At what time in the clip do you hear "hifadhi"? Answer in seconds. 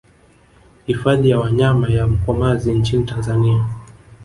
0.85-1.29